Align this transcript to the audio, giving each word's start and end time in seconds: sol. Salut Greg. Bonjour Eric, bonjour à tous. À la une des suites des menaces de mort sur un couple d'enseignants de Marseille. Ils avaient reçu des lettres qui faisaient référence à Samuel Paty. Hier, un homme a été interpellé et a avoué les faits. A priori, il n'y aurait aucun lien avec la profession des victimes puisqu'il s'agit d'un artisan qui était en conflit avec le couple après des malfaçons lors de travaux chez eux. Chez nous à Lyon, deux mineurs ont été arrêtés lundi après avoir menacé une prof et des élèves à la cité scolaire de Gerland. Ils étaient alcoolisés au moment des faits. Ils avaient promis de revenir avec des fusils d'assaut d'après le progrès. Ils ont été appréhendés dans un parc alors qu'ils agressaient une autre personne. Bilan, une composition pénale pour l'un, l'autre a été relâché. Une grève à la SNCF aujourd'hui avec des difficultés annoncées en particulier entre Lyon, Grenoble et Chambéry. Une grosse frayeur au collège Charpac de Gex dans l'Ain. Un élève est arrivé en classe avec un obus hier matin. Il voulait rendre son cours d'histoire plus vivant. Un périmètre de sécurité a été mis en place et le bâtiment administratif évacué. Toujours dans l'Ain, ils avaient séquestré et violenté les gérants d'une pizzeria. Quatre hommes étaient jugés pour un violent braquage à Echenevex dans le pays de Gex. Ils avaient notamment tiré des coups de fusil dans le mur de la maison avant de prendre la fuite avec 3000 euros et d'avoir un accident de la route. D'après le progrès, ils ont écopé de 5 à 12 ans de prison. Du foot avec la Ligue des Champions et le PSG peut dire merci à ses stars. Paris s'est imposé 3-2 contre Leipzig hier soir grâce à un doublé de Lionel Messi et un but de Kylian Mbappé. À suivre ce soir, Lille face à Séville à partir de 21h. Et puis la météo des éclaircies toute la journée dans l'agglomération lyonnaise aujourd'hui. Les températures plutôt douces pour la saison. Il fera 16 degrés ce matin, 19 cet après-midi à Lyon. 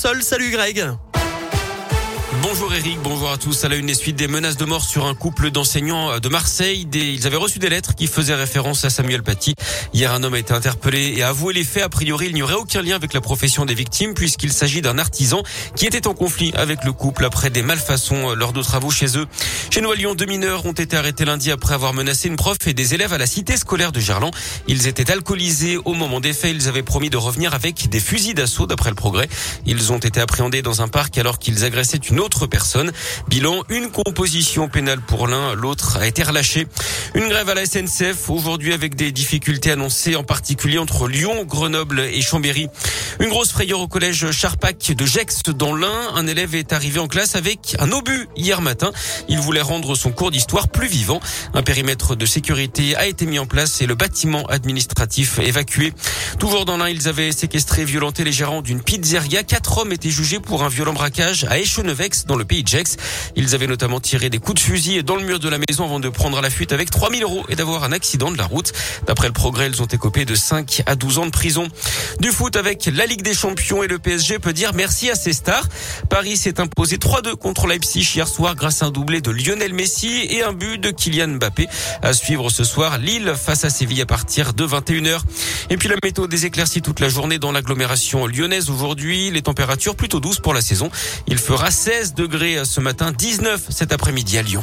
sol. 0.00 0.22
Salut 0.22 0.50
Greg. 0.50 1.09
Bonjour 2.42 2.72
Eric, 2.72 2.98
bonjour 3.02 3.30
à 3.30 3.36
tous. 3.36 3.64
À 3.64 3.68
la 3.68 3.76
une 3.76 3.84
des 3.84 3.94
suites 3.94 4.16
des 4.16 4.26
menaces 4.26 4.56
de 4.56 4.64
mort 4.64 4.82
sur 4.82 5.04
un 5.04 5.14
couple 5.14 5.50
d'enseignants 5.50 6.18
de 6.18 6.28
Marseille. 6.30 6.88
Ils 6.94 7.26
avaient 7.26 7.36
reçu 7.36 7.58
des 7.58 7.68
lettres 7.68 7.94
qui 7.94 8.06
faisaient 8.06 8.34
référence 8.34 8.82
à 8.86 8.90
Samuel 8.90 9.22
Paty. 9.22 9.54
Hier, 9.92 10.10
un 10.10 10.22
homme 10.22 10.32
a 10.32 10.38
été 10.38 10.54
interpellé 10.54 11.12
et 11.16 11.22
a 11.22 11.28
avoué 11.28 11.52
les 11.52 11.64
faits. 11.64 11.82
A 11.82 11.90
priori, 11.90 12.26
il 12.28 12.34
n'y 12.34 12.42
aurait 12.42 12.54
aucun 12.54 12.80
lien 12.80 12.96
avec 12.96 13.12
la 13.12 13.20
profession 13.20 13.66
des 13.66 13.74
victimes 13.74 14.14
puisqu'il 14.14 14.54
s'agit 14.54 14.80
d'un 14.80 14.96
artisan 14.96 15.42
qui 15.76 15.84
était 15.84 16.06
en 16.06 16.14
conflit 16.14 16.50
avec 16.54 16.84
le 16.84 16.92
couple 16.92 17.26
après 17.26 17.50
des 17.50 17.60
malfaçons 17.60 18.34
lors 18.34 18.54
de 18.54 18.62
travaux 18.62 18.90
chez 18.90 19.18
eux. 19.18 19.26
Chez 19.68 19.82
nous 19.82 19.90
à 19.90 19.94
Lyon, 19.94 20.14
deux 20.14 20.26
mineurs 20.26 20.64
ont 20.64 20.72
été 20.72 20.96
arrêtés 20.96 21.26
lundi 21.26 21.50
après 21.50 21.74
avoir 21.74 21.92
menacé 21.92 22.28
une 22.28 22.36
prof 22.36 22.56
et 22.66 22.72
des 22.72 22.94
élèves 22.94 23.12
à 23.12 23.18
la 23.18 23.26
cité 23.26 23.58
scolaire 23.58 23.92
de 23.92 24.00
Gerland. 24.00 24.32
Ils 24.66 24.86
étaient 24.86 25.10
alcoolisés 25.10 25.76
au 25.84 25.92
moment 25.92 26.20
des 26.20 26.32
faits. 26.32 26.56
Ils 26.56 26.68
avaient 26.68 26.82
promis 26.82 27.10
de 27.10 27.18
revenir 27.18 27.52
avec 27.52 27.90
des 27.90 28.00
fusils 28.00 28.34
d'assaut 28.34 28.66
d'après 28.66 28.88
le 28.88 28.96
progrès. 28.96 29.28
Ils 29.66 29.92
ont 29.92 29.98
été 29.98 30.20
appréhendés 30.20 30.62
dans 30.62 30.80
un 30.80 30.88
parc 30.88 31.18
alors 31.18 31.38
qu'ils 31.38 31.64
agressaient 31.66 31.98
une 31.98 32.18
autre 32.18 32.29
personne. 32.46 32.92
Bilan, 33.28 33.62
une 33.68 33.90
composition 33.90 34.68
pénale 34.68 35.00
pour 35.00 35.26
l'un, 35.28 35.54
l'autre 35.54 35.98
a 35.98 36.06
été 36.06 36.22
relâché. 36.22 36.66
Une 37.14 37.28
grève 37.28 37.48
à 37.48 37.54
la 37.54 37.66
SNCF 37.66 38.30
aujourd'hui 38.30 38.72
avec 38.72 38.94
des 38.94 39.12
difficultés 39.12 39.70
annoncées 39.72 40.16
en 40.16 40.24
particulier 40.24 40.78
entre 40.78 41.08
Lyon, 41.08 41.44
Grenoble 41.44 42.00
et 42.00 42.20
Chambéry. 42.20 42.68
Une 43.20 43.28
grosse 43.28 43.52
frayeur 43.52 43.80
au 43.80 43.86
collège 43.86 44.30
Charpac 44.30 44.92
de 44.92 45.04
Gex 45.04 45.42
dans 45.54 45.74
l'Ain. 45.74 46.14
Un 46.14 46.26
élève 46.26 46.54
est 46.54 46.72
arrivé 46.72 46.98
en 47.00 47.06
classe 47.06 47.36
avec 47.36 47.76
un 47.78 47.92
obus 47.92 48.26
hier 48.34 48.62
matin. 48.62 48.92
Il 49.28 49.38
voulait 49.40 49.60
rendre 49.60 49.94
son 49.94 50.10
cours 50.10 50.30
d'histoire 50.30 50.68
plus 50.68 50.86
vivant. 50.86 51.20
Un 51.52 51.62
périmètre 51.62 52.16
de 52.16 52.24
sécurité 52.24 52.96
a 52.96 53.06
été 53.06 53.26
mis 53.26 53.38
en 53.38 53.44
place 53.44 53.82
et 53.82 53.86
le 53.86 53.94
bâtiment 53.94 54.46
administratif 54.46 55.38
évacué. 55.38 55.92
Toujours 56.38 56.64
dans 56.64 56.78
l'Ain, 56.78 56.88
ils 56.88 57.08
avaient 57.08 57.30
séquestré 57.30 57.82
et 57.82 57.84
violenté 57.84 58.24
les 58.24 58.32
gérants 58.32 58.62
d'une 58.62 58.80
pizzeria. 58.80 59.42
Quatre 59.42 59.76
hommes 59.76 59.92
étaient 59.92 60.08
jugés 60.08 60.40
pour 60.40 60.62
un 60.62 60.70
violent 60.70 60.94
braquage 60.94 61.44
à 61.44 61.58
Echenevex 61.58 62.24
dans 62.24 62.36
le 62.36 62.46
pays 62.46 62.62
de 62.62 62.68
Gex. 62.68 62.96
Ils 63.36 63.54
avaient 63.54 63.66
notamment 63.66 64.00
tiré 64.00 64.30
des 64.30 64.38
coups 64.38 64.62
de 64.62 64.66
fusil 64.66 65.04
dans 65.04 65.16
le 65.16 65.24
mur 65.24 65.38
de 65.38 65.48
la 65.50 65.58
maison 65.58 65.84
avant 65.84 66.00
de 66.00 66.08
prendre 66.08 66.40
la 66.40 66.48
fuite 66.48 66.72
avec 66.72 66.88
3000 66.88 67.22
euros 67.22 67.44
et 67.50 67.54
d'avoir 67.54 67.84
un 67.84 67.92
accident 67.92 68.30
de 68.30 68.38
la 68.38 68.46
route. 68.46 68.72
D'après 69.06 69.26
le 69.26 69.34
progrès, 69.34 69.66
ils 69.66 69.82
ont 69.82 69.86
écopé 69.86 70.24
de 70.24 70.34
5 70.34 70.84
à 70.86 70.94
12 70.94 71.18
ans 71.18 71.26
de 71.26 71.30
prison. 71.30 71.68
Du 72.20 72.30
foot 72.30 72.56
avec 72.56 72.86
la 72.86 73.09
Ligue 73.10 73.22
des 73.22 73.34
Champions 73.34 73.82
et 73.82 73.88
le 73.88 73.98
PSG 73.98 74.38
peut 74.38 74.52
dire 74.52 74.72
merci 74.72 75.10
à 75.10 75.16
ses 75.16 75.32
stars. 75.32 75.66
Paris 76.08 76.36
s'est 76.36 76.60
imposé 76.60 76.96
3-2 76.96 77.34
contre 77.34 77.66
Leipzig 77.66 78.08
hier 78.14 78.28
soir 78.28 78.54
grâce 78.54 78.84
à 78.84 78.86
un 78.86 78.92
doublé 78.92 79.20
de 79.20 79.32
Lionel 79.32 79.74
Messi 79.74 80.28
et 80.30 80.44
un 80.44 80.52
but 80.52 80.78
de 80.78 80.92
Kylian 80.92 81.26
Mbappé. 81.26 81.66
À 82.02 82.12
suivre 82.12 82.50
ce 82.50 82.62
soir, 82.62 82.98
Lille 82.98 83.34
face 83.34 83.64
à 83.64 83.70
Séville 83.70 84.02
à 84.02 84.06
partir 84.06 84.54
de 84.54 84.64
21h. 84.64 85.22
Et 85.70 85.76
puis 85.76 85.88
la 85.88 85.96
météo 86.04 86.28
des 86.28 86.46
éclaircies 86.46 86.82
toute 86.82 87.00
la 87.00 87.08
journée 87.08 87.40
dans 87.40 87.50
l'agglomération 87.50 88.28
lyonnaise 88.28 88.70
aujourd'hui. 88.70 89.32
Les 89.32 89.42
températures 89.42 89.96
plutôt 89.96 90.20
douces 90.20 90.38
pour 90.38 90.54
la 90.54 90.60
saison. 90.60 90.88
Il 91.26 91.38
fera 91.38 91.72
16 91.72 92.14
degrés 92.14 92.64
ce 92.64 92.78
matin, 92.78 93.10
19 93.10 93.70
cet 93.70 93.92
après-midi 93.92 94.38
à 94.38 94.42
Lyon. 94.42 94.62